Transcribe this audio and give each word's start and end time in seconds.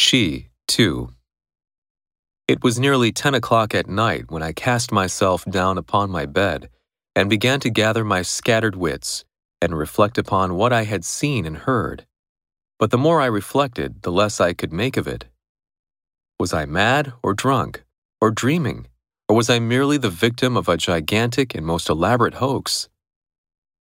She, 0.00 0.46
too. 0.68 1.12
It 2.46 2.62
was 2.62 2.78
nearly 2.78 3.10
ten 3.10 3.34
o'clock 3.34 3.74
at 3.74 3.88
night 3.88 4.30
when 4.30 4.44
I 4.44 4.52
cast 4.52 4.92
myself 4.92 5.44
down 5.44 5.76
upon 5.76 6.08
my 6.08 6.24
bed 6.24 6.70
and 7.16 7.28
began 7.28 7.58
to 7.58 7.68
gather 7.68 8.04
my 8.04 8.22
scattered 8.22 8.76
wits 8.76 9.24
and 9.60 9.76
reflect 9.76 10.16
upon 10.16 10.54
what 10.54 10.72
I 10.72 10.84
had 10.84 11.04
seen 11.04 11.44
and 11.44 11.56
heard. 11.56 12.06
But 12.78 12.92
the 12.92 12.96
more 12.96 13.20
I 13.20 13.26
reflected, 13.26 14.02
the 14.02 14.12
less 14.12 14.40
I 14.40 14.52
could 14.52 14.72
make 14.72 14.96
of 14.96 15.08
it. 15.08 15.24
Was 16.38 16.54
I 16.54 16.64
mad 16.64 17.12
or 17.20 17.34
drunk 17.34 17.82
or 18.20 18.30
dreaming, 18.30 18.86
or 19.28 19.34
was 19.34 19.50
I 19.50 19.58
merely 19.58 19.98
the 19.98 20.10
victim 20.10 20.56
of 20.56 20.68
a 20.68 20.76
gigantic 20.76 21.56
and 21.56 21.66
most 21.66 21.88
elaborate 21.88 22.34
hoax? 22.34 22.88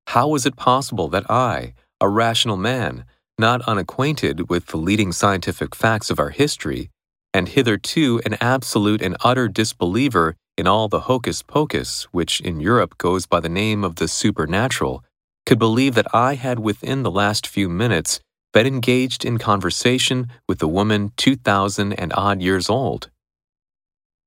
How 0.07 0.29
was 0.29 0.47
it 0.47 0.55
possible 0.55 1.09
that 1.09 1.29
I, 1.29 1.75
a 2.01 2.09
rational 2.09 2.57
man, 2.57 3.05
not 3.37 3.61
unacquainted 3.63 4.49
with 4.49 4.67
the 4.67 4.77
leading 4.77 5.11
scientific 5.11 5.75
facts 5.75 6.09
of 6.09 6.19
our 6.19 6.29
history, 6.29 6.89
and 7.33 7.49
hitherto 7.49 8.19
an 8.25 8.35
absolute 8.41 9.01
and 9.01 9.15
utter 9.23 9.47
disbeliever 9.47 10.35
in 10.57 10.65
all 10.65 10.87
the 10.87 11.01
hocus 11.01 11.43
pocus 11.43 12.03
which 12.11 12.41
in 12.41 12.59
Europe 12.59 12.97
goes 12.97 13.27
by 13.27 13.39
the 13.39 13.49
name 13.49 13.83
of 13.83 13.97
the 13.97 14.07
supernatural, 14.07 15.03
could 15.45 15.59
believe 15.59 15.93
that 15.93 16.13
I 16.15 16.33
had 16.33 16.59
within 16.59 17.03
the 17.03 17.11
last 17.11 17.45
few 17.45 17.69
minutes 17.69 18.19
been 18.53 18.65
engaged 18.65 19.23
in 19.23 19.37
conversation 19.37 20.29
with 20.47 20.61
a 20.63 20.67
woman 20.67 21.11
two 21.15 21.35
thousand 21.35 21.93
and 21.93 22.11
odd 22.15 22.41
years 22.41 22.69
old. 22.69 23.11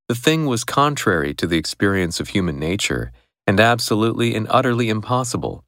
The 0.09 0.15
thing 0.15 0.47
was 0.47 0.65
contrary 0.65 1.35
to 1.35 1.47
the 1.47 1.59
experience 1.59 2.21
of 2.21 2.29
human 2.29 2.59
nature, 2.59 3.13
and 3.47 3.59
absolutely 3.59 4.35
and 4.35 4.47
utterly 4.51 4.89
impossible. 4.89 5.65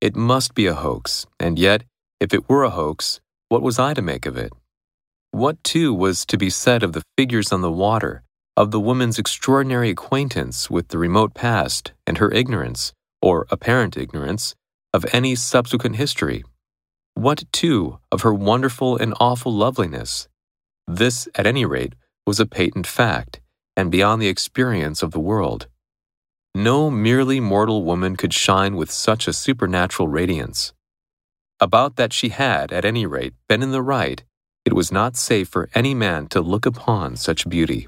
It 0.00 0.14
must 0.14 0.54
be 0.54 0.66
a 0.66 0.74
hoax, 0.74 1.26
and 1.40 1.58
yet, 1.58 1.84
if 2.24 2.32
it 2.32 2.48
were 2.48 2.62
a 2.64 2.70
hoax, 2.70 3.20
what 3.50 3.60
was 3.60 3.78
I 3.78 3.92
to 3.92 4.00
make 4.00 4.24
of 4.24 4.38
it? 4.38 4.50
What, 5.30 5.62
too, 5.62 5.92
was 5.92 6.24
to 6.24 6.38
be 6.38 6.48
said 6.48 6.82
of 6.82 6.94
the 6.94 7.02
figures 7.18 7.52
on 7.52 7.60
the 7.60 7.70
water, 7.70 8.22
of 8.56 8.70
the 8.70 8.80
woman's 8.80 9.18
extraordinary 9.18 9.90
acquaintance 9.90 10.70
with 10.70 10.88
the 10.88 10.96
remote 10.96 11.34
past 11.34 11.92
and 12.06 12.16
her 12.16 12.32
ignorance, 12.32 12.94
or 13.20 13.46
apparent 13.50 13.98
ignorance, 13.98 14.54
of 14.94 15.04
any 15.12 15.34
subsequent 15.34 15.96
history? 15.96 16.42
What, 17.12 17.44
too, 17.52 17.98
of 18.10 18.22
her 18.22 18.32
wonderful 18.32 18.96
and 18.96 19.12
awful 19.20 19.52
loveliness? 19.52 20.26
This, 20.86 21.28
at 21.34 21.46
any 21.46 21.66
rate, 21.66 21.94
was 22.26 22.40
a 22.40 22.46
patent 22.46 22.86
fact, 22.86 23.42
and 23.76 23.90
beyond 23.90 24.22
the 24.22 24.28
experience 24.28 25.02
of 25.02 25.10
the 25.10 25.20
world. 25.20 25.66
No 26.54 26.90
merely 26.90 27.38
mortal 27.38 27.84
woman 27.84 28.16
could 28.16 28.32
shine 28.32 28.76
with 28.76 28.90
such 28.90 29.28
a 29.28 29.34
supernatural 29.34 30.08
radiance. 30.08 30.72
About 31.60 31.96
that 31.96 32.12
she 32.12 32.30
had, 32.30 32.72
at 32.72 32.84
any 32.84 33.06
rate, 33.06 33.34
been 33.48 33.62
in 33.62 33.70
the 33.70 33.82
right, 33.82 34.24
it 34.64 34.72
was 34.72 34.90
not 34.90 35.16
safe 35.16 35.48
for 35.48 35.68
any 35.74 35.94
man 35.94 36.26
to 36.28 36.40
look 36.40 36.66
upon 36.66 37.16
such 37.16 37.48
beauty. 37.48 37.86